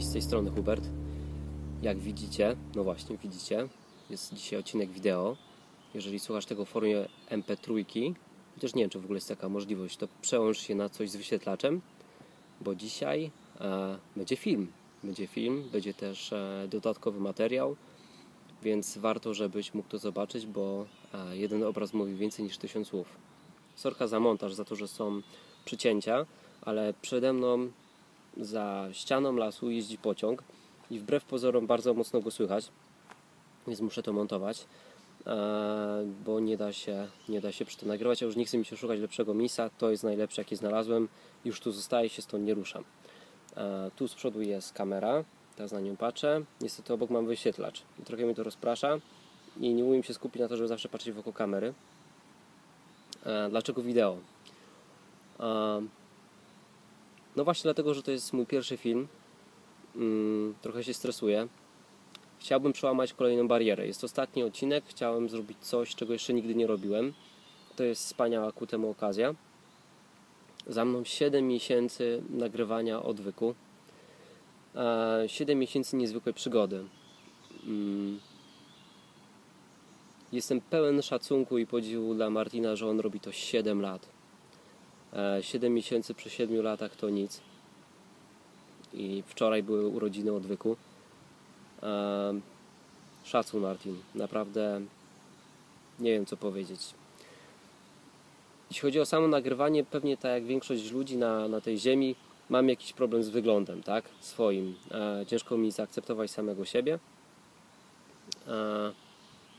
Z 0.00 0.12
tej 0.12 0.22
strony 0.22 0.50
Hubert. 0.50 0.84
Jak 1.82 1.98
widzicie, 1.98 2.56
no 2.74 2.84
właśnie, 2.84 3.16
widzicie, 3.16 3.68
jest 4.10 4.34
dzisiaj 4.34 4.58
odcinek 4.58 4.90
wideo. 4.90 5.36
Jeżeli 5.94 6.18
słuchasz 6.18 6.46
tego 6.46 6.64
w 6.64 6.68
formie 6.68 7.08
MP3, 7.30 8.14
chociaż 8.54 8.74
nie 8.74 8.82
wiem, 8.82 8.90
czy 8.90 8.98
w 8.98 9.04
ogóle 9.04 9.16
jest 9.16 9.28
taka 9.28 9.48
możliwość, 9.48 9.96
to 9.96 10.08
przełącz 10.22 10.58
się 10.58 10.74
na 10.74 10.88
coś 10.88 11.10
z 11.10 11.16
wyświetlaczem, 11.16 11.80
bo 12.60 12.74
dzisiaj 12.74 13.30
e, 13.60 13.98
będzie 14.16 14.36
film. 14.36 14.72
Będzie 15.04 15.26
film, 15.26 15.68
będzie 15.72 15.94
też 15.94 16.32
e, 16.32 16.68
dodatkowy 16.70 17.20
materiał, 17.20 17.76
więc 18.62 18.98
warto, 18.98 19.34
żebyś 19.34 19.74
mógł 19.74 19.88
to 19.88 19.98
zobaczyć, 19.98 20.46
bo 20.46 20.86
e, 21.14 21.36
jeden 21.36 21.62
obraz 21.62 21.94
mówi 21.94 22.14
więcej 22.14 22.44
niż 22.44 22.58
tysiąc 22.58 22.88
słów. 22.88 23.06
Sorka 23.74 24.06
za 24.06 24.20
montaż, 24.20 24.54
za 24.54 24.64
to, 24.64 24.76
że 24.76 24.88
są 24.88 25.22
przycięcia, 25.64 26.26
ale 26.62 26.94
przede 27.02 27.32
mną 27.32 27.70
za 28.36 28.88
ścianą 28.92 29.36
lasu 29.36 29.70
jeździ 29.70 29.98
pociąg 29.98 30.42
i 30.90 30.98
wbrew 30.98 31.24
pozorom 31.24 31.66
bardzo 31.66 31.94
mocno 31.94 32.20
go 32.20 32.30
słychać, 32.30 32.68
więc 33.66 33.80
muszę 33.80 34.02
to 34.02 34.12
montować, 34.12 34.66
e, 35.26 36.06
bo 36.24 36.40
nie 36.40 36.56
da 36.56 36.72
się, 36.72 37.08
nie 37.28 37.40
da 37.40 37.52
się 37.52 37.64
przy 37.64 37.76
tym 37.76 37.88
nagrywać. 37.88 38.20
Ja 38.20 38.26
już 38.26 38.36
nie 38.36 38.44
chcę 38.44 38.58
mi 38.58 38.64
się 38.64 38.76
szukać 38.76 39.00
lepszego 39.00 39.34
miejsca, 39.34 39.70
to 39.78 39.90
jest 39.90 40.04
najlepsze 40.04 40.42
jakie 40.42 40.56
znalazłem, 40.56 41.08
już 41.44 41.60
tu 41.60 41.72
zostaje 41.72 42.08
się, 42.08 42.22
stąd 42.22 42.44
nie 42.44 42.54
ruszam. 42.54 42.84
E, 43.56 43.90
tu 43.96 44.08
z 44.08 44.14
przodu 44.14 44.42
jest 44.42 44.72
kamera, 44.72 45.24
teraz 45.56 45.72
na 45.72 45.80
nią 45.80 45.96
patrzę, 45.96 46.42
niestety 46.60 46.92
obok 46.92 47.10
mam 47.10 47.26
wyświetlacz 47.26 47.82
i 48.00 48.02
trochę 48.02 48.24
mnie 48.24 48.34
to 48.34 48.42
rozprasza 48.42 48.98
i 49.60 49.74
nie 49.74 49.84
umiem 49.84 50.02
się 50.02 50.14
skupić 50.14 50.40
na 50.42 50.48
to, 50.48 50.56
żeby 50.56 50.68
zawsze 50.68 50.88
patrzeć 50.88 51.14
wokół 51.14 51.32
kamery. 51.32 51.74
E, 53.26 53.50
dlaczego 53.50 53.82
wideo? 53.82 54.16
No 57.36 57.44
właśnie 57.44 57.62
dlatego, 57.62 57.94
że 57.94 58.02
to 58.02 58.10
jest 58.10 58.32
mój 58.32 58.46
pierwszy 58.46 58.76
film. 58.76 59.08
Mm, 59.96 60.54
trochę 60.62 60.84
się 60.84 60.94
stresuję. 60.94 61.48
Chciałbym 62.38 62.72
przełamać 62.72 63.12
kolejną 63.12 63.48
barierę. 63.48 63.86
Jest 63.86 64.04
ostatni 64.04 64.42
odcinek. 64.42 64.84
Chciałem 64.86 65.28
zrobić 65.28 65.58
coś, 65.60 65.94
czego 65.94 66.12
jeszcze 66.12 66.34
nigdy 66.34 66.54
nie 66.54 66.66
robiłem. 66.66 67.12
To 67.76 67.84
jest 67.84 68.02
wspaniała 68.02 68.52
ku 68.52 68.66
temu 68.66 68.90
okazja. 68.90 69.34
Za 70.66 70.84
mną 70.84 71.04
7 71.04 71.48
miesięcy 71.48 72.22
nagrywania 72.30 73.02
odwyku. 73.02 73.54
7 75.26 75.58
miesięcy 75.58 75.96
niezwykłej 75.96 76.34
przygody. 76.34 76.84
Mm. 77.66 78.20
Jestem 80.32 80.60
pełen 80.60 81.02
szacunku 81.02 81.58
i 81.58 81.66
podziwu 81.66 82.14
dla 82.14 82.30
Martina, 82.30 82.76
że 82.76 82.88
on 82.88 83.00
robi 83.00 83.20
to 83.20 83.32
7 83.32 83.80
lat 83.80 84.13
7 85.40 85.72
e, 85.72 85.74
miesięcy 85.74 86.14
przy 86.14 86.30
7 86.30 86.62
latach 86.62 86.96
to 86.96 87.10
nic. 87.10 87.40
I 88.94 89.22
wczoraj 89.26 89.62
były 89.62 89.86
urodziny 89.86 90.32
odwyku. 90.32 90.76
E, 91.82 92.34
szacun 93.24 93.62
Martin, 93.62 93.96
naprawdę 94.14 94.80
nie 96.00 96.12
wiem 96.12 96.26
co 96.26 96.36
powiedzieć. 96.36 96.80
Jeśli 98.70 98.82
chodzi 98.82 99.00
o 99.00 99.06
samo 99.06 99.28
nagrywanie, 99.28 99.84
pewnie 99.84 100.16
tak 100.16 100.32
jak 100.32 100.44
większość 100.44 100.90
ludzi 100.90 101.16
na, 101.16 101.48
na 101.48 101.60
tej 101.60 101.78
ziemi, 101.78 102.14
mam 102.48 102.68
jakiś 102.68 102.92
problem 102.92 103.22
z 103.22 103.28
wyglądem, 103.28 103.82
tak? 103.82 104.04
Swoim. 104.20 104.74
E, 104.90 105.26
ciężko 105.26 105.56
mi 105.56 105.70
zaakceptować 105.70 106.30
samego 106.30 106.64
siebie. 106.64 106.98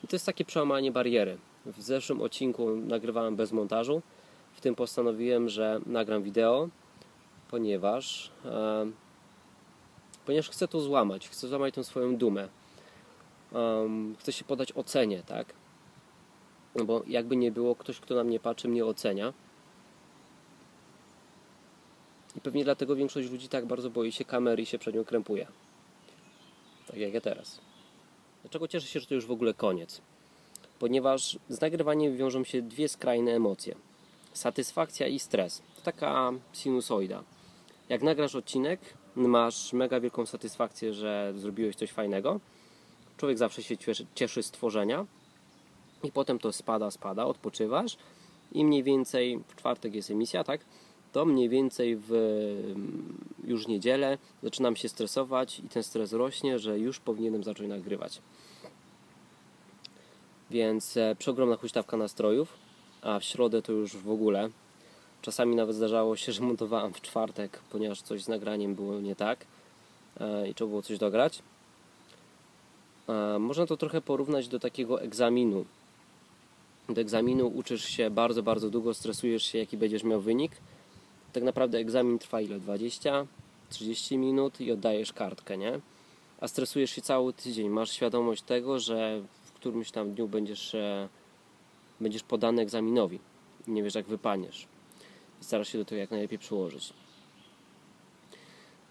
I 0.03 0.07
to 0.07 0.15
jest 0.15 0.25
takie 0.25 0.45
przełamanie 0.45 0.91
bariery. 0.91 1.37
W 1.65 1.81
zeszłym 1.81 2.21
odcinku 2.21 2.75
nagrywałem 2.75 3.35
bez 3.35 3.51
montażu 3.51 4.01
w 4.55 4.61
tym 4.61 4.75
postanowiłem, 4.75 5.49
że 5.49 5.79
nagram 5.85 6.23
wideo, 6.23 6.69
ponieważ 7.51 8.31
e, 8.45 8.91
ponieważ 10.25 10.49
chcę 10.49 10.67
to 10.67 10.81
złamać, 10.81 11.29
chcę 11.29 11.47
złamać 11.47 11.73
tą 11.73 11.83
swoją 11.83 12.17
dumę. 12.17 12.47
Um, 13.51 14.15
chcę 14.19 14.33
się 14.33 14.45
podać 14.45 14.73
ocenie, 14.75 15.23
tak? 15.23 15.53
No 16.75 16.85
bo 16.85 17.03
jakby 17.07 17.35
nie 17.35 17.51
było, 17.51 17.75
ktoś, 17.75 17.99
kto 17.99 18.15
na 18.15 18.23
mnie 18.23 18.39
patrzy, 18.39 18.67
mnie 18.67 18.85
ocenia. 18.85 19.33
I 22.35 22.41
pewnie 22.41 22.63
dlatego 22.63 22.95
większość 22.95 23.31
ludzi 23.31 23.49
tak 23.49 23.65
bardzo 23.65 23.89
boi 23.89 24.11
się 24.11 24.25
kamery 24.25 24.63
i 24.63 24.65
się 24.65 24.79
przed 24.79 24.95
nią 24.95 25.05
krępuje. 25.05 25.47
Tak 26.87 26.97
jak 26.97 27.13
ja 27.13 27.21
teraz. 27.21 27.61
Dlaczego 28.41 28.67
cieszę 28.67 28.87
się, 28.87 28.99
że 28.99 29.07
to 29.07 29.15
już 29.15 29.25
w 29.25 29.31
ogóle 29.31 29.53
koniec? 29.53 30.01
Ponieważ 30.79 31.39
z 31.49 31.61
nagrywaniem 31.61 32.17
wiążą 32.17 32.43
się 32.43 32.61
dwie 32.61 32.89
skrajne 32.89 33.31
emocje 33.31 33.75
satysfakcja 34.37 35.07
i 35.07 35.19
stres. 35.19 35.61
To 35.75 35.81
taka 35.81 36.31
sinusoida. 36.53 37.23
Jak 37.89 38.03
nagrasz 38.03 38.35
odcinek, 38.35 38.79
masz 39.15 39.73
mega 39.73 39.99
wielką 39.99 40.25
satysfakcję, 40.25 40.93
że 40.93 41.33
zrobiłeś 41.37 41.75
coś 41.75 41.91
fajnego. 41.91 42.39
Człowiek 43.17 43.37
zawsze 43.37 43.63
się 43.63 43.77
cieszy, 43.77 44.05
cieszy 44.15 44.43
z 44.43 44.51
tworzenia 44.51 45.05
i 46.03 46.11
potem 46.11 46.39
to 46.39 46.53
spada, 46.53 46.91
spada, 46.91 47.25
odpoczywasz 47.25 47.97
i 48.51 48.65
mniej 48.65 48.83
więcej 48.83 49.39
w 49.47 49.55
czwartek 49.55 49.95
jest 49.95 50.11
emisja, 50.11 50.43
tak? 50.43 50.61
To 51.11 51.25
mniej 51.25 51.49
więcej 51.49 51.97
w 51.97 52.11
już 53.43 53.67
niedzielę 53.67 54.17
zaczynam 54.43 54.75
się 54.75 54.89
stresować 54.89 55.59
i 55.59 55.69
ten 55.69 55.83
stres 55.83 56.13
rośnie, 56.13 56.59
że 56.59 56.79
już 56.79 56.99
powinienem 56.99 57.43
zacząć 57.43 57.69
nagrywać. 57.69 58.21
Więc 60.51 60.97
e, 60.97 61.15
przeogromna 61.19 61.55
huśtawka 61.55 61.97
nastrojów 61.97 62.64
a 63.05 63.19
w 63.19 63.23
środę 63.23 63.61
to 63.61 63.71
już 63.71 63.97
w 63.97 64.09
ogóle. 64.09 64.49
Czasami 65.21 65.55
nawet 65.55 65.75
zdarzało 65.75 66.15
się, 66.15 66.31
że 66.31 66.41
montowałem 66.41 66.93
w 66.93 67.01
czwartek, 67.01 67.59
ponieważ 67.69 68.01
coś 68.01 68.23
z 68.23 68.27
nagraniem 68.27 68.75
było 68.75 68.99
nie 68.99 69.15
tak 69.15 69.45
e, 70.19 70.49
i 70.49 70.53
trzeba 70.53 70.69
było 70.69 70.81
coś 70.81 70.97
dograć. 70.97 71.41
E, 73.09 73.39
można 73.39 73.65
to 73.65 73.77
trochę 73.77 74.01
porównać 74.01 74.47
do 74.47 74.59
takiego 74.59 75.01
egzaminu. 75.01 75.65
Do 76.89 77.01
egzaminu 77.01 77.47
uczysz 77.47 77.85
się 77.85 78.09
bardzo, 78.09 78.43
bardzo 78.43 78.69
długo, 78.69 78.93
stresujesz 78.93 79.43
się, 79.43 79.57
jaki 79.57 79.77
będziesz 79.77 80.03
miał 80.03 80.21
wynik. 80.21 80.51
Tak 81.33 81.43
naprawdę 81.43 81.77
egzamin 81.77 82.19
trwa 82.19 82.41
ile? 82.41 82.59
20, 82.59 83.25
30 83.69 84.17
minut 84.17 84.61
i 84.61 84.71
oddajesz 84.71 85.13
kartkę, 85.13 85.57
nie? 85.57 85.79
A 86.41 86.47
stresujesz 86.47 86.91
się 86.91 87.01
cały 87.01 87.33
tydzień. 87.33 87.69
Masz 87.69 87.91
świadomość 87.91 88.41
tego, 88.41 88.79
że 88.79 89.21
w 89.43 89.51
którymś 89.51 89.91
tam 89.91 90.11
dniu 90.11 90.27
będziesz 90.27 90.75
e, 90.75 91.09
będziesz 91.99 92.23
podany 92.23 92.61
egzaminowi. 92.61 93.19
Nie 93.67 93.83
wiesz, 93.83 93.95
jak 93.95 94.05
wypaniesz. 94.05 94.67
Starasz 95.39 95.69
się 95.69 95.77
do 95.77 95.85
tego 95.85 95.99
jak 95.99 96.11
najlepiej 96.11 96.39
przyłożyć. 96.39 96.93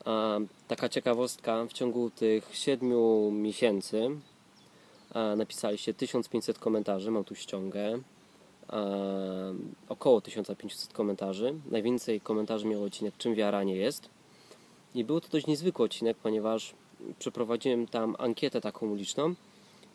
A, 0.04 0.38
taka 0.68 0.88
ciekawostka, 0.88 1.66
w 1.66 1.72
ciągu 1.72 2.10
tych 2.10 2.56
7 2.56 3.42
miesięcy 3.42 4.10
napisaliście 5.36 5.94
1500 5.94 6.58
komentarzy, 6.58 7.10
mam 7.10 7.24
tu 7.24 7.34
ściągę. 7.34 7.98
Około 9.88 10.20
1500 10.20 10.92
komentarzy. 10.92 11.54
Najwięcej 11.70 12.20
komentarzy 12.20 12.66
miał 12.66 12.84
odcinek 12.84 13.16
Czym 13.18 13.34
wiara 13.34 13.64
nie 13.64 13.76
jest. 13.76 14.08
I 14.94 15.04
był 15.04 15.20
to 15.20 15.28
dość 15.28 15.46
niezwykły 15.46 15.84
odcinek, 15.84 16.16
ponieważ 16.16 16.74
przeprowadziłem 17.18 17.86
tam 17.86 18.16
ankietę 18.18 18.60
taką 18.60 18.90
uliczną 18.90 19.34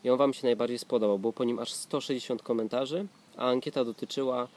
i 0.04 0.10
on 0.10 0.18
Wam 0.18 0.34
się 0.34 0.46
najbardziej 0.46 0.78
spodobał. 0.78 1.18
Było 1.18 1.32
po 1.32 1.44
nim 1.44 1.58
aż 1.58 1.72
160 1.72 2.42
komentarzy, 2.42 3.06
a 3.36 3.50
ankieta 3.50 3.84
dotyczyła 3.84 4.48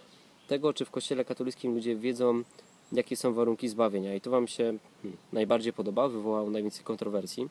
tego, 0.47 0.73
czy 0.73 0.85
w 0.85 0.91
Kościele 0.91 1.25
katolickim 1.25 1.73
ludzie 1.73 1.95
wiedzą, 1.95 2.43
jakie 2.91 3.17
są 3.17 3.33
warunki 3.33 3.69
zbawienia. 3.69 4.15
I 4.15 4.21
to 4.21 4.31
Wam 4.31 4.47
się 4.47 4.63
hmm, 4.63 5.17
najbardziej 5.33 5.73
podobało, 5.73 6.09
wywołało 6.09 6.49
najwięcej 6.49 6.83
kontrowersji, 6.83 7.49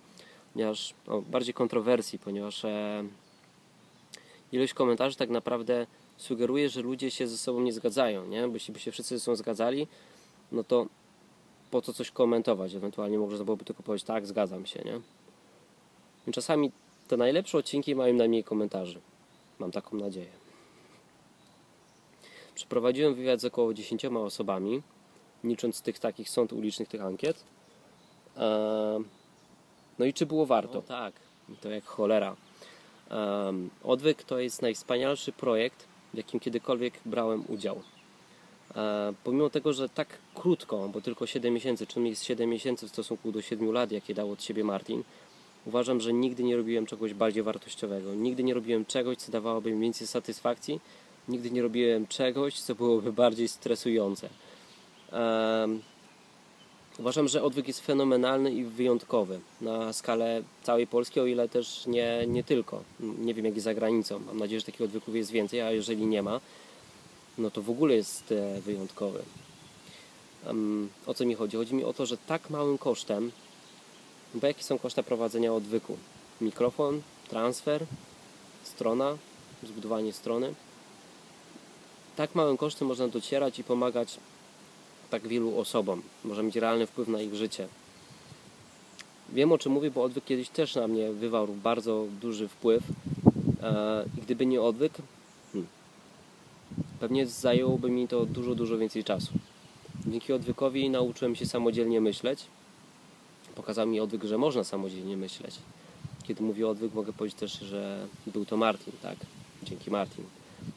ponieważ, 0.52 0.94
o, 1.06 1.22
bardziej 1.22 1.54
kontrowersji, 1.54 2.18
ponieważ 2.18 2.64
e, 2.64 3.04
ilość 4.52 4.74
komentarzy 4.74 5.16
tak 5.16 5.30
naprawdę 5.30 5.86
sugeruje, 6.16 6.68
że 6.68 6.82
ludzie 6.82 7.10
się 7.10 7.28
ze 7.28 7.38
sobą 7.38 7.60
nie 7.60 7.72
zgadzają, 7.72 8.26
nie? 8.26 8.48
Bo 8.48 8.54
jeśli 8.54 8.74
by 8.74 8.80
się 8.80 8.90
wszyscy 8.92 9.18
ze 9.18 9.24
sobą 9.24 9.36
zgadzali, 9.36 9.86
no 10.52 10.64
to 10.64 10.86
po 11.70 11.82
co 11.82 11.92
coś 11.92 12.10
komentować? 12.10 12.74
Ewentualnie 12.74 13.18
można 13.18 13.44
byłoby 13.44 13.64
tylko 13.64 13.82
powiedzieć, 13.82 14.06
tak, 14.06 14.26
zgadzam 14.26 14.66
się, 14.66 14.82
nie? 14.84 15.00
I 16.26 16.32
czasami 16.32 16.72
te 17.08 17.16
najlepsze 17.16 17.58
odcinki 17.58 17.94
mają 17.94 18.14
najmniej 18.14 18.44
komentarzy. 18.44 19.00
Mam 19.58 19.70
taką 19.70 19.96
nadzieję. 19.96 20.43
Przeprowadziłem 22.54 23.14
wywiad 23.14 23.40
z 23.40 23.44
około 23.44 23.75
10 23.75 24.04
osobami, 24.04 24.82
licząc 25.44 25.82
tych 25.82 25.99
takich 25.99 26.31
sąd 26.31 26.52
ulicznych, 26.52 26.88
tych 26.88 27.02
ankiet. 27.02 27.44
No 29.99 30.04
i 30.04 30.12
czy 30.12 30.26
było 30.26 30.46
warto? 30.46 30.75
No 30.75 30.82
tak, 30.82 31.14
to 31.60 31.70
jak 31.70 31.84
cholera. 31.84 32.37
Odwyk 33.82 34.25
to 34.25 34.38
jest 34.38 34.62
najwspanialszy 34.62 35.32
projekt, 35.32 35.87
w 36.14 36.16
jakim 36.16 36.40
kiedykolwiek 36.40 37.00
brałem 37.04 37.44
udział. 37.49 37.82
Pomimo 39.25 39.50
tego, 39.50 39.72
że 39.72 39.88
tak 39.88 40.19
krótko, 40.34 40.88
bo 40.88 41.00
tylko 41.00 41.26
7 41.26 41.54
miesięcy, 41.54 41.87
czym 41.87 42.06
jest 42.06 42.25
7 42.25 42.50
miesięcy 42.50 42.87
w 42.87 42.90
stosunku 42.90 43.32
do 43.32 43.43
7 43.43 43.72
lat, 43.72 43.93
jakie 43.93 44.14
dał 44.14 44.31
od 44.31 44.43
siebie 44.43 44.64
Martin, 44.64 45.04
Uważam, 45.67 46.00
że 46.00 46.12
nigdy 46.12 46.43
nie 46.43 46.56
robiłem 46.56 46.87
czegoś 46.87 47.14
bardziej 47.14 47.43
wartościowego. 47.43 48.14
Nigdy 48.14 48.43
nie 48.43 48.55
robiłem 48.55 48.85
czegoś, 48.85 49.17
co 49.17 49.32
dawałoby 49.32 49.73
mi 49.73 49.81
więcej 49.81 50.06
satysfakcji. 50.06 50.81
Nigdy 51.29 51.50
nie 51.50 51.62
robiłem 51.62 52.06
czegoś, 52.06 52.61
co 52.61 52.75
byłoby 52.75 53.12
bardziej 53.23 53.49
stresujące. 53.49 54.29
Uważam, 56.99 57.29
że 57.29 57.43
odwyk 57.43 57.69
jest 57.69 57.81
fenomenalny 57.81 58.53
i 58.53 58.64
wyjątkowy 58.64 59.41
na 59.61 59.93
skalę 59.93 60.43
całej 60.62 60.87
Polski, 60.87 61.20
o 61.20 61.26
ile 61.26 61.49
też 61.49 61.87
nie, 61.87 62.25
nie 62.26 62.44
tylko. 62.44 62.82
Nie 63.00 63.35
wiem, 63.35 63.44
jak 63.44 63.55
jest 63.55 63.64
za 63.64 63.75
granicą. 63.75 64.20
Mam 64.26 64.38
nadzieję, 64.38 64.61
że 64.61 64.67
takich 64.67 64.82
odwyków 64.82 65.17
jest 65.17 65.31
więcej, 65.31 65.61
a 65.61 65.73
jeżeli 65.73 66.06
nie 66.06 66.23
ma, 66.23 66.41
no 67.38 67.50
to 67.50 67.62
w 67.62 67.70
ogóle 67.70 67.94
jest 67.94 68.32
e, 68.32 68.61
wyjątkowy. 68.61 69.23
Um, 70.47 70.88
o 71.06 71.14
co 71.14 71.25
mi 71.25 71.35
chodzi? 71.35 71.56
Chodzi 71.56 71.75
mi 71.75 71.85
o 71.85 71.93
to, 71.93 72.06
że 72.06 72.17
tak 72.17 72.50
małym 72.50 72.79
kosztem, 72.79 73.31
bo 74.34 74.46
jakie 74.46 74.62
są 74.62 74.79
koszta 74.79 75.02
prowadzenia 75.02 75.55
odwyku? 75.55 75.96
Mikrofon, 76.40 77.02
transfer, 77.29 77.87
strona, 78.62 79.17
zbudowanie 79.62 80.12
strony. 80.12 80.55
Tak 82.17 82.34
małym 82.34 82.56
kosztem 82.56 82.88
można 82.88 83.08
docierać 83.08 83.58
i 83.58 83.64
pomagać 83.64 84.19
tak 85.11 85.29
wielu 85.29 85.58
osobom. 85.58 86.02
Może 86.25 86.43
mieć 86.43 86.56
realny 86.56 86.87
wpływ 86.87 87.08
na 87.08 87.20
ich 87.20 87.34
życie. 87.34 87.69
Wiem 89.32 89.52
o 89.52 89.58
czym 89.58 89.73
mówię, 89.73 89.90
bo 89.90 90.02
odwyk 90.02 90.25
kiedyś 90.25 90.49
też 90.49 90.75
na 90.75 90.88
mnie 90.88 91.12
wywarł 91.12 91.55
bardzo 91.55 92.06
duży 92.20 92.49
wpływ. 92.49 92.82
E, 93.62 94.05
I 94.19 94.20
gdyby 94.20 94.46
nie 94.46 94.62
odwyk, 94.62 94.93
hmm, 95.52 95.69
pewnie 97.00 97.26
zajęłoby 97.26 97.90
mi 97.90 98.08
to 98.08 98.26
dużo, 98.26 98.55
dużo 98.55 98.78
więcej 98.78 99.05
czasu. 99.05 99.32
Dzięki 100.06 100.32
odwykowi 100.32 100.90
nauczyłem 100.90 101.37
się 101.37 101.46
samodzielnie 101.46 102.00
myśleć. 102.00 102.44
Pokazał 103.54 103.87
mi 103.87 104.00
odwyk, 104.00 104.25
że 104.25 104.38
można 104.38 104.64
samodzielnie 104.64 105.16
myśleć. 105.16 105.54
Kiedy 106.22 106.43
mówię 106.43 106.69
odwyk, 106.69 106.94
mogę 106.94 107.12
powiedzieć 107.12 107.38
też, 107.38 107.52
że 107.52 108.06
był 108.26 108.44
to 108.44 108.56
Martin, 108.56 108.93
tak? 109.02 109.16
Dzięki 109.62 109.90
Martin. 109.90 110.25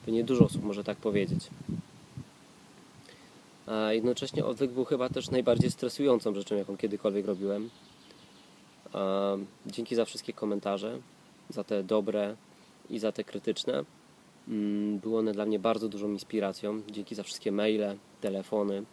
Pewnie 0.06 0.24
dużo 0.24 0.46
osób 0.46 0.64
może 0.64 0.84
tak 0.84 0.98
powiedzieć. 0.98 1.48
A 3.68 3.94
jednocześnie 3.94 4.46
odwyk 4.46 4.72
był 4.72 4.86
chyba 4.86 5.10
też 5.10 5.30
najbardziej 5.30 5.72
stresującą 5.72 6.36
rzeczą, 6.36 6.56
jaką 6.56 6.78
kiedykolwiek 6.78 7.26
robiłem. 7.26 7.70
A 8.94 9.34
dzięki 9.66 9.96
za 9.96 10.06
wszystkie 10.06 10.34
komentarze, 10.34 11.00
za 11.50 11.64
te 11.64 11.84
dobre 11.84 12.36
i 12.90 13.00
za 13.00 13.12
te 13.12 13.24
krytyczne. 13.24 13.84
Mm, 14.48 15.00
były 15.00 15.20
one 15.20 15.32
dla 15.32 15.46
mnie 15.46 15.60
bardzo 15.60 15.90
dużą 15.90 16.12
inspiracją. 16.12 16.82
Dzięki 16.92 17.16
za 17.16 17.24
wszystkie 17.24 17.52
maile, 17.52 17.96
telefony. 18.22 18.84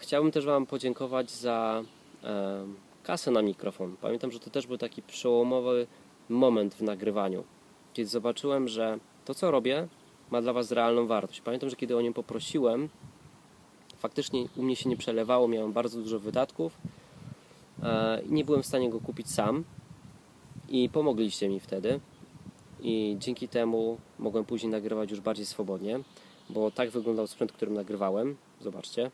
Chciałbym 0.00 0.32
też 0.32 0.46
Wam 0.46 0.66
podziękować 0.66 1.30
za 1.30 1.82
e, 2.24 2.66
kasę 3.02 3.30
na 3.30 3.42
mikrofon. 3.42 3.96
Pamiętam, 4.00 4.30
że 4.30 4.40
to 4.40 4.50
też 4.50 4.66
był 4.66 4.78
taki 4.78 5.02
przełomowy 5.02 5.86
moment 6.28 6.74
w 6.74 6.82
nagrywaniu, 6.82 7.44
kiedy 7.94 8.10
zobaczyłem, 8.10 8.68
że 8.68 8.98
to, 9.24 9.34
co 9.34 9.50
robię, 9.50 9.88
ma 10.30 10.42
dla 10.42 10.52
Was 10.52 10.72
realną 10.72 11.06
wartość. 11.06 11.40
Pamiętam, 11.40 11.70
że 11.70 11.76
kiedy 11.76 11.96
o 11.96 12.00
nią 12.00 12.12
poprosiłem, 12.12 12.88
faktycznie 13.96 14.48
u 14.56 14.62
mnie 14.62 14.76
się 14.76 14.88
nie 14.88 14.96
przelewało, 14.96 15.48
miałem 15.48 15.72
bardzo 15.72 16.02
dużo 16.02 16.18
wydatków 16.18 16.78
e, 17.82 18.22
i 18.22 18.32
nie 18.32 18.44
byłem 18.44 18.62
w 18.62 18.66
stanie 18.66 18.90
go 18.90 19.00
kupić 19.00 19.30
sam. 19.30 19.64
I 20.68 20.88
pomogliście 20.88 21.48
mi 21.48 21.60
wtedy. 21.60 22.00
I 22.80 23.16
dzięki 23.18 23.48
temu 23.48 23.98
mogłem 24.18 24.44
później 24.44 24.72
nagrywać 24.72 25.10
już 25.10 25.20
bardziej 25.20 25.46
swobodnie, 25.46 26.00
bo 26.50 26.70
tak 26.70 26.90
wyglądał 26.90 27.26
sprzęt, 27.26 27.52
którym 27.52 27.74
nagrywałem. 27.74 28.36
Zobaczcie. 28.60 29.10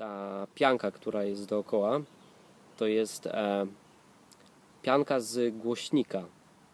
Ta 0.00 0.46
pianka, 0.54 0.90
która 0.90 1.24
jest 1.24 1.48
dookoła, 1.48 2.00
to 2.76 2.86
jest 2.86 3.26
e, 3.26 3.66
pianka 4.82 5.20
z 5.20 5.56
głośnika, 5.56 6.24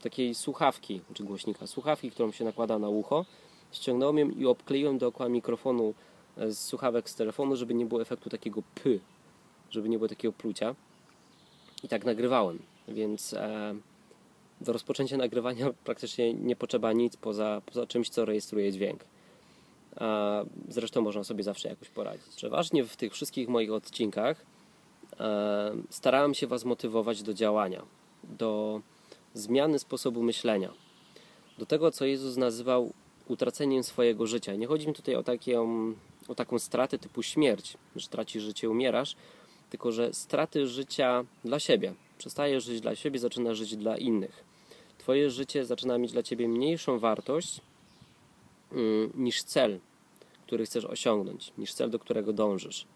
takiej 0.03 0.35
słuchawki, 0.35 1.01
czy 1.15 1.25
głośnika, 1.25 1.67
słuchawki, 1.67 2.11
którą 2.11 2.33
się 2.33 2.45
nakłada 2.45 2.79
na 2.79 2.89
ucho. 2.89 3.25
Ściągnąłem 3.73 4.19
ją 4.19 4.31
i 4.31 4.47
obkleiłem 4.47 4.99
dookoła 4.99 5.29
mikrofonu 5.29 5.95
e, 6.37 6.53
z 6.53 6.59
słuchawek 6.59 7.11
z 7.11 7.15
telefonu, 7.15 7.57
żeby 7.57 7.75
nie 7.75 7.87
było 7.87 8.03
efektu 8.03 8.31
takiego 8.31 8.63
py, 8.75 9.01
żeby 9.71 9.89
nie 9.89 9.99
było 9.99 10.09
takiego 10.09 10.33
plucia. 10.33 10.75
I 11.83 11.89
tak 11.89 12.05
nagrywałem, 12.05 12.59
więc 12.89 13.35
e, 13.35 13.75
do 14.61 14.73
rozpoczęcia 14.73 15.17
nagrywania 15.17 15.71
praktycznie 15.85 16.35
nie 16.35 16.57
potrzeba 16.57 16.93
nic 16.93 17.17
poza, 17.17 17.63
poza 17.67 17.87
czymś, 17.87 18.09
co 18.09 18.25
rejestruje 18.25 18.73
dźwięk. 18.73 19.05
Zresztą 20.69 21.01
można 21.01 21.25
sobie 21.25 21.43
zawsze 21.43 21.69
jakoś 21.69 21.89
poradzić. 21.89 22.27
Przeważnie 22.37 22.85
w 22.85 22.97
tych 22.97 23.13
wszystkich 23.13 23.49
moich 23.49 23.73
odcinkach 23.73 24.47
e, 25.21 25.77
starałem 25.91 26.35
się 26.35 26.47
Was 26.47 26.65
motywować 26.65 27.23
do 27.23 27.35
działania, 27.35 27.83
do 28.25 28.81
zmiany 29.35 29.79
sposobu 29.79 30.23
myślenia, 30.23 30.73
do 31.59 31.67
tego, 31.67 31.91
co 31.91 32.05
Jezus 32.05 32.37
nazywał 32.37 32.93
utraceniem 33.29 33.83
swojego 33.83 34.27
życia. 34.27 34.55
Nie 34.55 34.67
chodzi 34.67 34.89
mi 34.89 34.95
tutaj 34.95 35.15
o, 35.15 35.23
taką, 35.23 35.95
o 36.29 36.35
taką 36.35 36.59
stratę 36.59 36.99
typu 36.99 37.23
śmierć, 37.23 37.77
że 37.97 38.09
tracisz 38.09 38.43
życie, 38.43 38.71
umierasz, 38.71 39.17
tylko 39.71 39.93
że 39.93 40.13
straty 40.13 40.67
życia 40.67 41.25
dla 41.45 41.61
siebie. 41.61 41.95
Przestajesz 42.19 42.65
żyć 42.65 42.81
dla 42.81 42.95
siebie, 42.95 43.19
zaczynasz 43.19 43.59
żyć 43.59 43.77
dla 43.77 43.97
innych. 43.97 44.45
Twoje 44.99 45.31
życie 45.31 45.65
zaczyna 45.65 45.99
mieć 45.99 46.13
dla 46.13 46.23
ciebie 46.23 46.49
mniejszą 46.49 46.99
wartość 46.99 47.61
niż 49.15 49.43
cel, 49.43 49.81
który 50.47 50.65
chcesz 50.65 50.85
osiągnąć, 50.85 51.53
niż 51.59 51.75
cel, 51.75 51.91
do 51.91 51.99
którego 51.99 52.33
dążysz. 52.33 52.87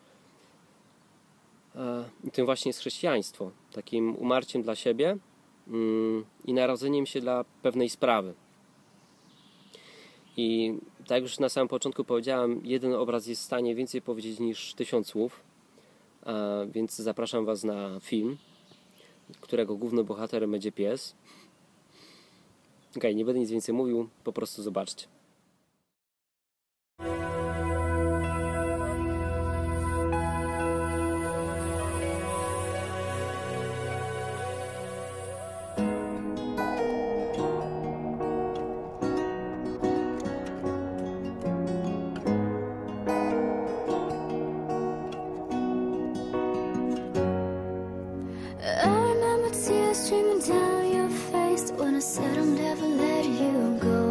E, 1.74 2.04
I 2.24 2.30
tym 2.30 2.46
właśnie 2.46 2.68
jest 2.68 2.80
chrześcijaństwo. 2.80 3.50
Takim 3.72 4.16
umarciem 4.16 4.62
dla 4.62 4.74
siebie 4.74 5.18
mm, 5.68 6.24
i 6.44 6.52
narodzeniem 6.52 7.06
się 7.06 7.20
dla 7.20 7.44
pewnej 7.62 7.88
sprawy. 7.88 8.34
I 10.36 10.74
tak 10.98 11.10
jak 11.10 11.22
już 11.22 11.38
na 11.38 11.48
samym 11.48 11.68
początku 11.68 12.04
powiedziałem, 12.04 12.60
jeden 12.64 12.94
obraz 12.94 13.26
jest 13.26 13.42
w 13.42 13.44
stanie 13.44 13.74
więcej 13.74 14.02
powiedzieć 14.02 14.40
niż 14.40 14.74
tysiąc 14.74 15.06
słów. 15.06 15.40
E, 16.26 16.66
więc 16.72 16.96
zapraszam 16.96 17.44
Was 17.44 17.64
na 17.64 18.00
film, 18.00 18.36
którego 19.40 19.76
głównym 19.76 20.06
bohaterem 20.06 20.50
będzie 20.50 20.72
pies. 20.72 21.14
Ok, 22.96 23.04
nie 23.14 23.24
będę 23.24 23.40
nic 23.40 23.50
więcej 23.50 23.74
mówił, 23.74 24.08
po 24.24 24.32
prostu 24.32 24.62
zobaczcie. 24.62 25.19
Streaming 50.10 50.40
down 50.40 50.92
your 50.92 51.08
face 51.08 51.70
when 51.76 51.94
I 51.94 52.00
said 52.00 52.36
I'll 52.36 52.44
never 52.44 52.84
let 52.84 53.24
you 53.26 53.78
go. 53.80 54.09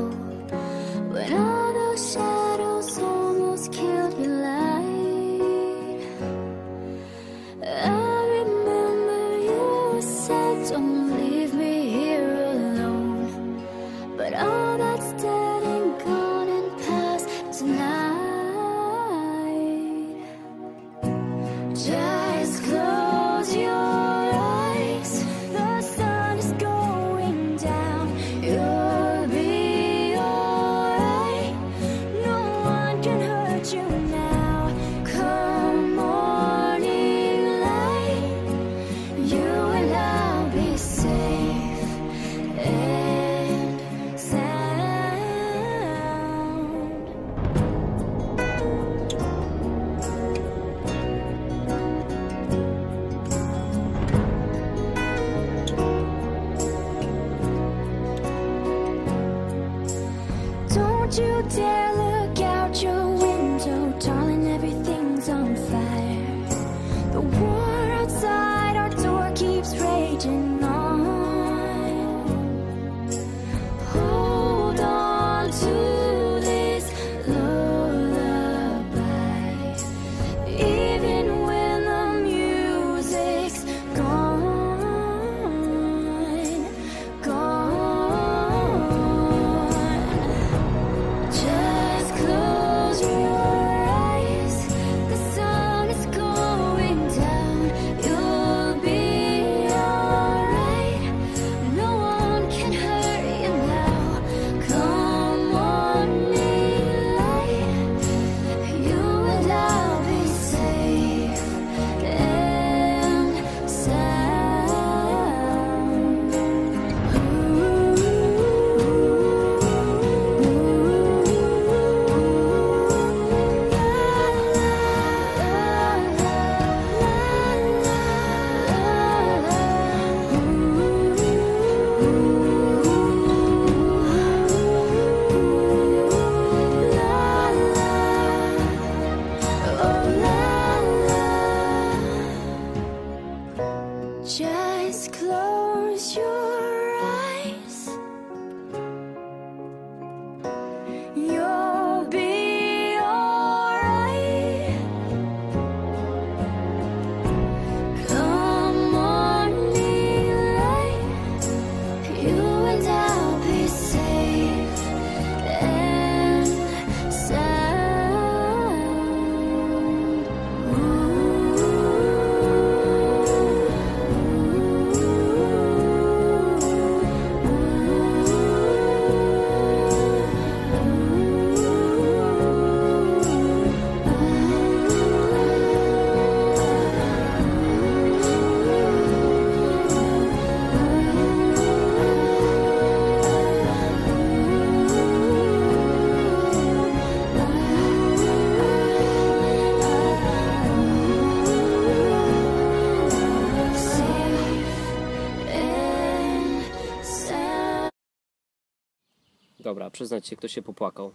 Dobra, 209.70 209.90
przyznać 209.90 210.28
się, 210.28 210.36
kto 210.36 210.48
się 210.48 210.62
popłakał. 210.62 211.12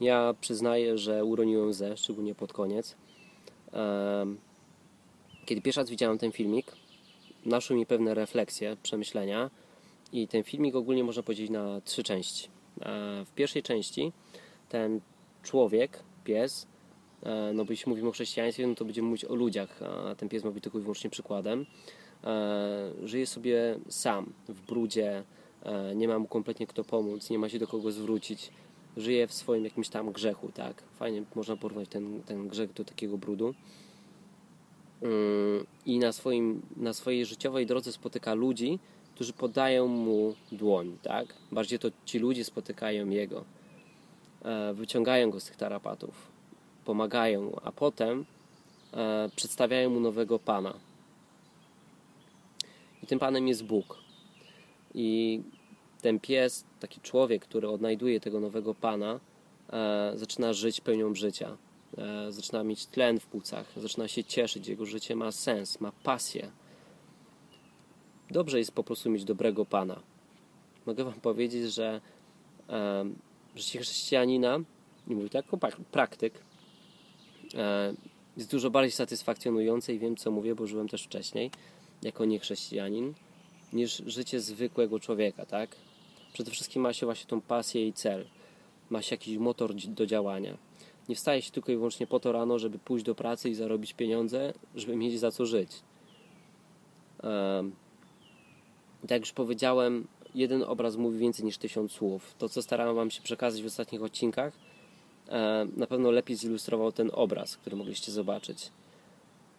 Ja 0.00 0.34
przyznaję, 0.40 0.98
że 0.98 1.24
uroniłem 1.24 1.68
łzę, 1.68 1.96
szczególnie 1.96 2.34
pod 2.34 2.52
koniec. 2.52 2.96
Kiedy 5.46 5.62
pierwszy 5.62 5.80
raz 5.80 5.90
widziałem 5.90 6.18
ten 6.18 6.32
filmik, 6.32 6.72
naszły 7.46 7.76
mi 7.76 7.86
pewne 7.86 8.14
refleksje, 8.14 8.76
przemyślenia 8.82 9.50
i 10.12 10.28
ten 10.28 10.42
filmik 10.42 10.74
ogólnie 10.74 11.04
można 11.04 11.22
podzielić 11.22 11.50
na 11.50 11.80
trzy 11.80 12.02
części. 12.02 12.48
W 13.26 13.30
pierwszej 13.34 13.62
części 13.62 14.12
ten 14.68 15.00
człowiek, 15.42 16.02
pies, 16.24 16.66
e, 17.22 17.52
no 17.54 17.64
bo 17.64 17.72
jeśli 17.72 17.90
mówimy 17.90 18.08
o 18.08 18.12
chrześcijaństwie, 18.12 18.66
no 18.66 18.74
to 18.74 18.84
będziemy 18.84 19.08
mówić 19.08 19.24
o 19.24 19.34
ludziach, 19.34 19.82
a 19.82 20.14
ten 20.14 20.28
pies 20.28 20.44
ma 20.44 20.50
być 20.50 20.62
tylko 20.62 20.78
i 20.78 20.82
wyłącznie 20.82 21.10
przykładem. 21.10 21.66
E, 22.24 22.92
żyje 23.04 23.26
sobie 23.26 23.78
sam 23.88 24.32
w 24.48 24.66
brudzie, 24.66 25.24
E, 25.24 25.41
nie 25.94 26.08
ma 26.08 26.18
mu 26.18 26.26
kompletnie 26.26 26.66
kto 26.66 26.84
pomóc, 26.84 27.30
nie 27.30 27.38
ma 27.38 27.48
się 27.48 27.58
do 27.58 27.66
kogo 27.66 27.92
zwrócić, 27.92 28.50
żyje 28.96 29.26
w 29.26 29.32
swoim 29.32 29.64
jakimś 29.64 29.88
tam 29.88 30.12
grzechu, 30.12 30.52
tak? 30.54 30.82
Fajnie 30.96 31.22
można 31.34 31.56
porównać 31.56 31.88
ten, 31.88 32.22
ten 32.22 32.48
grzech 32.48 32.72
do 32.72 32.84
takiego 32.84 33.18
brudu. 33.18 33.54
Mm, 35.02 35.66
I 35.86 35.98
na, 35.98 36.12
swoim, 36.12 36.62
na 36.76 36.92
swojej 36.92 37.26
życiowej 37.26 37.66
drodze 37.66 37.92
spotyka 37.92 38.34
ludzi, 38.34 38.78
którzy 39.14 39.32
podają 39.32 39.86
mu 39.86 40.34
dłoń, 40.52 40.98
tak? 41.02 41.34
Bardziej 41.52 41.78
to 41.78 41.88
ci 42.04 42.18
ludzie 42.18 42.44
spotykają 42.44 43.08
jego, 43.08 43.44
e, 44.44 44.74
wyciągają 44.74 45.30
go 45.30 45.40
z 45.40 45.44
tych 45.44 45.56
tarapatów, 45.56 46.14
pomagają 46.84 47.60
a 47.64 47.72
potem 47.72 48.24
e, 48.94 49.30
przedstawiają 49.36 49.90
mu 49.90 50.00
nowego 50.00 50.38
Pana. 50.38 50.74
I 53.02 53.06
tym 53.06 53.18
Panem 53.18 53.48
jest 53.48 53.64
Bóg. 53.64 54.01
I 54.94 55.40
ten 56.02 56.20
pies, 56.20 56.64
taki 56.80 57.00
człowiek, 57.00 57.42
który 57.42 57.68
odnajduje 57.68 58.20
tego 58.20 58.40
nowego 58.40 58.74
pana, 58.74 59.20
e, 59.72 60.12
zaczyna 60.14 60.52
żyć 60.52 60.80
pełnią 60.80 61.14
życia. 61.14 61.56
E, 61.98 62.32
zaczyna 62.32 62.64
mieć 62.64 62.86
tlen 62.86 63.20
w 63.20 63.26
płucach, 63.26 63.66
zaczyna 63.76 64.08
się 64.08 64.24
cieszyć, 64.24 64.68
jego 64.68 64.86
życie 64.86 65.16
ma 65.16 65.32
sens, 65.32 65.80
ma 65.80 65.92
pasję. 66.02 66.50
Dobrze 68.30 68.58
jest 68.58 68.72
po 68.72 68.84
prostu 68.84 69.10
mieć 69.10 69.24
dobrego 69.24 69.64
pana. 69.64 70.00
Mogę 70.86 71.04
Wam 71.04 71.20
powiedzieć, 71.20 71.74
że 71.74 72.00
e, 72.68 73.04
życie 73.56 73.78
chrześcijanina, 73.78 74.58
nie 75.06 75.16
mówię 75.16 75.28
tak 75.28 75.46
praktyk, 75.90 76.34
e, 77.54 77.94
jest 78.36 78.50
dużo 78.50 78.70
bardziej 78.70 78.92
satysfakcjonujące 78.92 79.94
i 79.94 79.98
wiem, 79.98 80.16
co 80.16 80.30
mówię, 80.30 80.54
bo 80.54 80.66
żyłem 80.66 80.88
też 80.88 81.02
wcześniej 81.04 81.50
jako 82.02 82.24
niechrześcijanin 82.24 83.14
niż 83.72 84.02
życie 84.06 84.40
zwykłego 84.40 85.00
człowieka, 85.00 85.46
tak? 85.46 85.76
Przede 86.32 86.50
wszystkim 86.50 86.82
ma 86.82 86.92
się 86.92 87.06
właśnie 87.06 87.26
tą 87.26 87.40
pasję 87.40 87.88
i 87.88 87.92
cel. 87.92 88.24
Ma 88.90 89.02
się 89.02 89.14
jakiś 89.14 89.38
motor 89.38 89.74
do 89.74 90.06
działania. 90.06 90.56
Nie 91.08 91.14
wstaje 91.14 91.42
się 91.42 91.50
tylko 91.50 91.72
i 91.72 91.76
wyłącznie 91.76 92.06
po 92.06 92.20
to 92.20 92.32
rano, 92.32 92.58
żeby 92.58 92.78
pójść 92.78 93.04
do 93.04 93.14
pracy 93.14 93.50
i 93.50 93.54
zarobić 93.54 93.92
pieniądze, 93.92 94.52
żeby 94.74 94.96
mieć 94.96 95.20
za 95.20 95.30
co 95.30 95.46
żyć. 95.46 95.70
Um, 97.22 97.72
tak 99.00 99.10
jak 99.10 99.20
już 99.20 99.32
powiedziałem, 99.32 100.06
jeden 100.34 100.62
obraz 100.62 100.96
mówi 100.96 101.18
więcej 101.18 101.44
niż 101.44 101.58
tysiąc 101.58 101.92
słów. 101.92 102.34
To, 102.38 102.48
co 102.48 102.62
starałem 102.62 102.96
Wam 102.96 103.10
się 103.10 103.22
przekazać 103.22 103.62
w 103.62 103.66
ostatnich 103.66 104.02
odcinkach, 104.02 104.52
na 105.76 105.86
pewno 105.86 106.10
lepiej 106.10 106.36
zilustrował 106.36 106.92
ten 106.92 107.10
obraz, 107.12 107.56
który 107.56 107.76
mogliście 107.76 108.12
zobaczyć. 108.12 108.70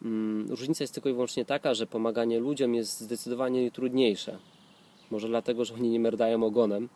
Mm, 0.03 0.49
różnica 0.49 0.83
jest 0.83 0.93
tylko 0.93 1.09
i 1.09 1.13
wyłącznie 1.13 1.45
taka, 1.45 1.73
że 1.73 1.87
pomaganie 1.87 2.39
ludziom 2.39 2.75
jest 2.75 2.99
zdecydowanie 3.01 3.71
trudniejsze. 3.71 4.37
Może 5.11 5.27
dlatego, 5.27 5.65
że 5.65 5.73
oni 5.73 5.89
nie 5.89 5.99
merdają 5.99 6.43
ogonem, 6.43 6.89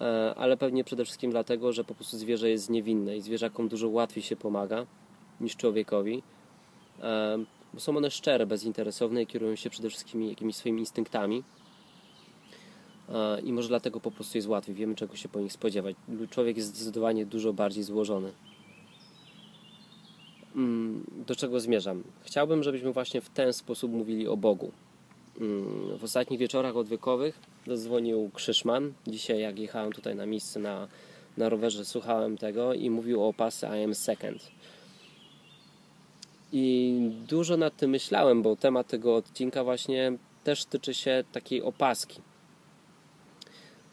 e, 0.00 0.34
ale 0.36 0.56
pewnie 0.56 0.84
przede 0.84 1.04
wszystkim 1.04 1.30
dlatego, 1.30 1.72
że 1.72 1.84
po 1.84 1.94
prostu 1.94 2.18
zwierzę 2.18 2.50
jest 2.50 2.70
niewinne 2.70 3.16
i 3.16 3.20
zwierzakom 3.20 3.68
dużo 3.68 3.88
łatwiej 3.88 4.22
się 4.22 4.36
pomaga 4.36 4.86
niż 5.40 5.56
człowiekowi. 5.56 6.22
E, 7.02 7.38
bo 7.74 7.80
są 7.80 7.96
one 7.96 8.10
szczere, 8.10 8.46
bezinteresowne 8.46 9.22
i 9.22 9.26
kierują 9.26 9.56
się 9.56 9.70
przede 9.70 9.88
wszystkim 9.88 10.28
jakimiś 10.28 10.56
swoimi 10.56 10.80
instynktami. 10.80 11.42
E, 13.08 13.40
I 13.40 13.52
może 13.52 13.68
dlatego 13.68 14.00
po 14.00 14.10
prostu 14.10 14.38
jest 14.38 14.48
łatwiej, 14.48 14.74
wiemy 14.74 14.94
czego 14.94 15.16
się 15.16 15.28
po 15.28 15.40
nich 15.40 15.52
spodziewać. 15.52 15.96
Człowiek 16.30 16.56
jest 16.56 16.68
zdecydowanie 16.68 17.26
dużo 17.26 17.52
bardziej 17.52 17.84
złożony. 17.84 18.32
Do 21.26 21.36
czego 21.36 21.60
zmierzam? 21.60 22.02
Chciałbym, 22.22 22.62
żebyśmy 22.62 22.92
właśnie 22.92 23.20
w 23.20 23.28
ten 23.28 23.52
sposób 23.52 23.92
mówili 23.92 24.28
o 24.28 24.36
Bogu. 24.36 24.72
Mm, 25.40 25.98
w 25.98 26.04
ostatnich 26.04 26.40
wieczorach 26.40 26.76
odwykowych 26.76 27.38
zadzwonił 27.66 28.30
Krzyszman. 28.34 28.92
Dzisiaj, 29.06 29.40
jak 29.40 29.58
jechałem 29.58 29.92
tutaj 29.92 30.14
na 30.14 30.26
miejsce 30.26 30.60
na, 30.60 30.88
na 31.36 31.48
rowerze, 31.48 31.84
słuchałem 31.84 32.38
tego 32.38 32.74
i 32.74 32.90
mówił 32.90 33.24
o 33.24 33.32
pasy 33.32 33.66
I 33.66 33.84
am 33.84 33.94
second. 33.94 34.50
I 36.52 36.94
dużo 37.28 37.56
nad 37.56 37.76
tym 37.76 37.90
myślałem, 37.90 38.42
bo 38.42 38.56
temat 38.56 38.86
tego 38.86 39.16
odcinka 39.16 39.64
właśnie 39.64 40.12
też 40.44 40.64
tyczy 40.64 40.94
się 40.94 41.24
takiej 41.32 41.62
opaski. 41.62 42.20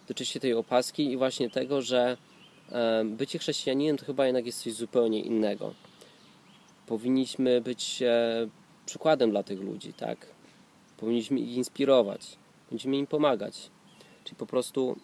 Tyczy 0.07 0.25
się 0.25 0.39
tej 0.39 0.53
opaski 0.53 1.11
i 1.11 1.17
właśnie 1.17 1.49
tego, 1.49 1.81
że 1.81 2.17
bycie 3.05 3.39
chrześcijaninem 3.39 3.97
to 3.97 4.05
chyba 4.05 4.25
jednak 4.25 4.45
jest 4.45 4.63
coś 4.63 4.73
zupełnie 4.73 5.19
innego 5.21 5.73
powinniśmy 6.89 7.61
być 7.61 8.01
e, 8.01 8.47
przykładem 8.85 9.31
dla 9.31 9.43
tych 9.43 9.59
ludzi, 9.61 9.93
tak? 9.93 10.25
Powinniśmy 10.97 11.39
ich 11.39 11.55
inspirować, 11.55 12.37
powinniśmy 12.65 12.97
im 12.97 13.07
pomagać. 13.07 13.69
Czyli 14.23 14.35
po 14.35 14.45
prostu 14.45 14.95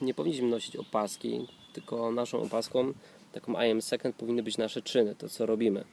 nie 0.00 0.14
powinniśmy 0.14 0.48
nosić 0.48 0.76
opaski, 0.76 1.46
tylko 1.72 2.12
naszą 2.12 2.42
opaską 2.42 2.92
taką 3.32 3.62
I 3.62 3.70
am 3.70 3.82
second 3.82 4.16
powinny 4.16 4.42
być 4.42 4.58
nasze 4.58 4.82
czyny, 4.82 5.14
to 5.14 5.28
co 5.28 5.46
robimy. 5.46 5.84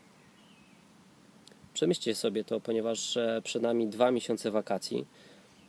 Przemyślcie 1.74 2.16
sobie 2.16 2.44
to, 2.44 2.60
ponieważ 2.60 3.18
e, 3.18 3.42
przed 3.44 3.62
nami 3.62 3.88
dwa 3.88 4.12
miesiące 4.12 4.51
wakacji, 4.51 5.06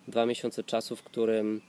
dwa 0.08 0.26
miesiące 0.26 0.64
czasu, 0.64 0.96
w 0.96 1.02
którym 1.02 1.60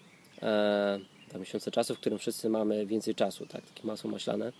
e, 0.41 0.99
dwa 1.29 1.39
miesiące 1.39 1.71
czasu, 1.71 1.95
w 1.95 1.99
którym 1.99 2.19
wszyscy 2.19 2.49
mamy 2.49 2.85
więcej 2.85 3.15
czasu, 3.15 3.45
tak, 3.45 3.65
takie 3.65 3.87
masło 3.87 4.11
maślane. 4.11 4.51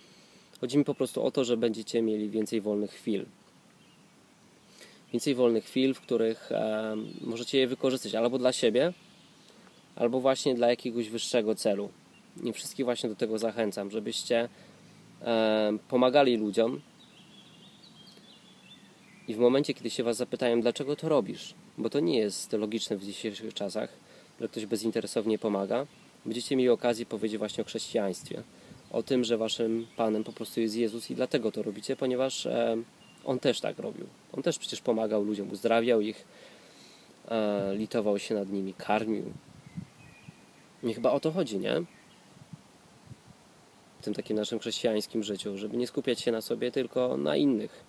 Chodzi 0.62 0.78
mi 0.78 0.86
po 0.86 0.96
prostu 0.96 1.24
o 1.24 1.32
to, 1.32 1.44
że 1.44 1.58
będziecie 1.58 2.02
mieli 2.02 2.30
więcej 2.30 2.62
wolnych 2.62 2.92
chwil. 2.92 3.26
Więcej 5.14 5.36
wolnych 5.36 5.66
chwil, 5.66 5.94
w 5.94 6.02
których 6.02 6.50
możecie 7.22 7.58
je 7.58 7.68
wykorzystać 7.68 8.16
albo 8.16 8.38
dla 8.38 8.54
siebie, 8.54 8.94
albo 9.96 10.20
właśnie 10.20 10.56
dla 10.56 10.68
jakiegoś 10.68 11.10
wyższego 11.10 11.56
celu. 11.56 11.90
I 12.44 12.54
wszystkich 12.54 12.86
właśnie 12.86 13.10
do 13.10 13.16
tego 13.16 13.38
zachęcam, 13.38 13.92
żebyście 13.92 14.50
pomagali 15.90 16.38
ludziom. 16.38 16.82
I 19.28 19.36
w 19.36 19.38
momencie, 19.38 19.74
kiedy 19.74 19.90
się 19.90 20.04
Was 20.04 20.18
zapytają, 20.18 20.62
dlaczego 20.62 20.96
to 20.96 21.10
robisz, 21.10 21.54
bo 21.78 21.90
to 21.90 22.00
nie 22.00 22.18
jest 22.18 22.54
logiczne 22.54 22.98
w 22.98 23.06
dzisiejszych 23.06 23.54
czasach, 23.54 23.94
że 24.42 24.48
ktoś 24.48 24.66
bezinteresownie 24.66 25.40
pomaga, 25.40 25.86
będziecie 26.26 26.56
mieli 26.56 26.70
okazję 26.70 27.06
powiedzieć 27.06 27.38
właśnie 27.38 27.62
o 27.62 27.68
chrześcijaństwie. 27.68 28.44
O 28.92 29.04
tym, 29.04 29.24
że 29.24 29.38
Waszym 29.38 29.88
Panem 29.96 30.24
po 30.24 30.34
prostu 30.34 30.62
jest 30.62 30.76
Jezus 30.76 31.12
i 31.12 31.16
dlatego 31.16 31.52
to 31.52 31.64
robicie, 31.64 31.96
ponieważ 31.96 32.48
On 33.30 33.40
też 33.40 33.62
tak 33.62 33.80
robił. 33.80 34.06
On 34.34 34.44
też 34.44 34.60
przecież 34.60 34.82
pomagał 34.82 35.24
ludziom, 35.24 35.52
uzdrawiał 35.52 36.02
ich, 36.02 36.26
e, 37.28 37.76
litował 37.76 38.20
się 38.20 38.36
nad 38.36 38.50
nimi, 38.50 38.74
karmił. 38.74 39.24
I 40.84 40.94
chyba 40.94 41.12
o 41.12 41.20
to 41.20 41.32
chodzi, 41.32 41.60
nie? 41.60 41.82
W 44.00 44.04
tym 44.04 44.14
takim 44.14 44.38
naszym 44.38 44.60
chrześcijańskim 44.60 45.24
życiu, 45.24 45.58
żeby 45.58 45.78
nie 45.78 45.88
skupiać 45.88 46.22
się 46.22 46.32
na 46.32 46.42
sobie, 46.42 46.72
tylko 46.72 47.18
na 47.18 47.36
innych. 47.36 47.84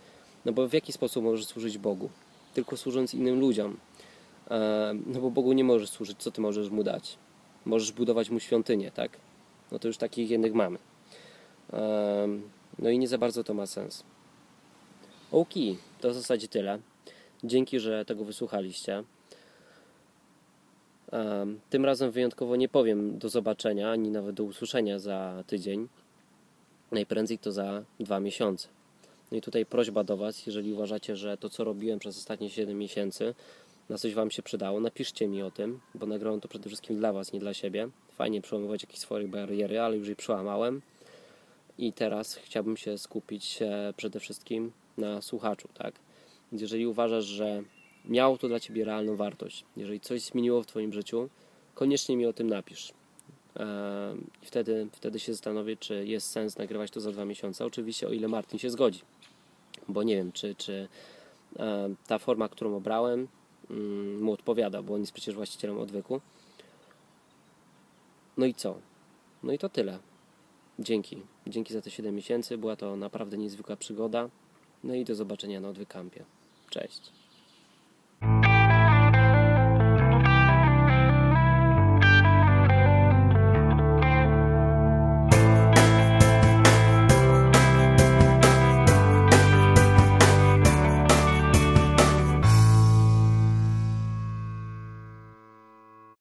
No 0.45 0.53
bo 0.53 0.69
w 0.69 0.73
jaki 0.73 0.93
sposób 0.93 1.25
możesz 1.25 1.47
służyć 1.47 1.79
Bogu? 1.79 2.11
Tylko 2.55 2.77
służąc 2.77 3.15
innym 3.15 3.41
ludziom. 3.41 3.77
E, 4.51 4.95
no 5.07 5.21
bo 5.21 5.31
Bogu 5.31 5.53
nie 5.53 5.65
możesz 5.65 5.91
służyć, 5.91 6.19
co 6.19 6.31
ty 6.31 6.41
możesz 6.41 6.71
mu 6.71 6.85
dać? 6.85 7.17
Możesz 7.65 7.93
budować 7.93 8.31
mu 8.31 8.41
świątynię, 8.41 8.91
tak? 8.91 9.11
No 9.73 9.79
to 9.79 9.89
już 9.89 9.97
takich 9.97 10.31
jednych 10.31 10.55
mamy. 10.55 10.79
E, 11.73 12.29
no 12.79 12.91
i 12.91 12.99
nie 12.99 13.09
za 13.09 13.19
bardzo 13.19 13.45
to 13.45 13.55
ma 13.55 13.67
sens. 13.67 14.05
Ok, 15.33 15.55
to 16.01 16.11
w 16.11 16.15
zasadzie 16.15 16.49
tyle. 16.49 16.79
Dzięki, 17.45 17.81
że 17.81 18.05
tego 18.05 18.25
wysłuchaliście. 18.25 19.05
Tym 21.71 21.85
razem 21.85 22.11
wyjątkowo 22.11 22.57
nie 22.57 22.69
powiem 22.69 23.19
do 23.19 23.29
zobaczenia, 23.29 23.91
ani 23.91 24.11
nawet 24.11 24.37
do 24.37 24.45
usłyszenia 24.45 24.99
za 24.99 25.45
tydzień. 25.47 25.89
Najprędzej 26.93 27.39
to 27.39 27.53
za 27.53 27.85
dwa 28.01 28.21
miesiące. 28.21 28.69
No 29.31 29.39
i 29.39 29.41
tutaj 29.41 29.67
prośba 29.67 30.05
do 30.05 30.17
Was, 30.17 30.47
jeżeli 30.47 30.73
uważacie, 30.73 31.17
że 31.17 31.37
to, 31.37 31.51
co 31.51 31.65
robiłem 31.65 31.99
przez 31.99 32.19
ostatnie 32.19 32.51
7 32.51 32.79
miesięcy, 32.79 33.35
na 33.89 33.99
coś 33.99 34.15
Wam 34.15 34.31
się 34.31 34.43
przydało, 34.43 34.81
napiszcie 34.81 35.29
mi 35.29 35.43
o 35.43 35.51
tym, 35.51 35.81
bo 35.95 36.07
nagrałem 36.07 36.41
to 36.41 36.49
przede 36.49 36.69
wszystkim 36.69 36.97
dla 36.97 37.13
Was, 37.13 37.33
nie 37.33 37.41
dla 37.41 37.55
siebie. 37.55 37.89
Fajnie 38.13 38.43
przełamywać 38.43 38.83
jakieś 38.83 38.99
swoje 38.99 39.29
bariery, 39.29 39.81
ale 39.81 39.97
już 39.97 40.09
je 40.09 40.17
przełamałem. 40.17 40.83
I 41.79 41.93
teraz 41.93 42.35
chciałbym 42.35 42.77
się 42.77 42.99
skupić 42.99 43.59
przede 43.97 44.21
wszystkim 44.21 44.73
na 44.99 45.23
słuchaczu, 45.23 45.69
tak? 45.75 45.95
Jeżeli 46.53 46.87
uważasz, 46.87 47.25
że 47.25 47.63
miało 48.05 48.39
to 48.39 48.49
dla 48.49 48.61
Ciebie 48.61 48.85
realną 48.85 49.17
wartość, 49.17 49.65
jeżeli 49.77 50.01
coś 50.01 50.23
zmieniło 50.23 50.63
w 50.63 50.67
Twoim 50.67 50.93
życiu, 50.93 51.29
koniecznie 51.75 52.17
mi 52.17 52.27
o 52.27 52.33
tym 52.33 52.49
napisz. 52.49 52.93
I 54.43 54.47
wtedy, 54.47 54.89
wtedy 54.93 55.21
się 55.21 55.33
zastanowię, 55.33 55.77
czy 55.77 56.07
jest 56.07 56.31
sens 56.31 56.59
nagrywać 56.59 56.91
to 56.91 57.01
za 57.01 57.13
dwa 57.13 57.25
miesiące. 57.25 57.65
Oczywiście, 57.65 58.09
o 58.09 58.13
ile 58.13 58.29
Martin 58.29 58.59
się 58.59 58.71
zgodzi, 58.71 59.01
bo 59.89 60.03
nie 60.03 60.17
wiem, 60.17 60.33
czy, 60.33 60.55
czy 60.55 60.89
ta 62.07 62.19
forma, 62.19 62.49
którą 62.49 62.77
obrałem, 62.77 63.29
mm, 63.71 64.23
mu 64.23 64.33
odpowiada, 64.33 64.83
bo 64.83 64.95
on 64.95 65.01
jest 65.01 65.13
przecież 65.13 65.35
właścicielem 65.35 65.79
odwyku. 65.79 66.21
No 68.37 68.47
i 68.47 68.55
co? 68.55 68.79
No 69.43 69.53
i 69.53 69.59
to 69.59 69.69
tyle. 69.69 69.99
Dzięki. 70.79 71.23
Dzięki 71.47 71.73
za 71.73 71.83
te 71.83 71.91
7 71.91 72.15
miesięcy. 72.15 72.59
Była 72.59 72.77
to 72.77 72.97
naprawdę 72.97 73.39
niezwykła 73.39 73.77
przygoda. 73.77 74.29
No 74.85 74.95
i 74.95 75.05
do 75.05 75.15
zobaczenia 75.15 75.61
na 75.61 75.69
odwykampie. 75.69 76.25
Cześć. 76.71 77.01